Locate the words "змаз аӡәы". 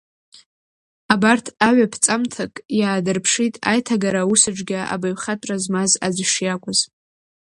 5.63-6.25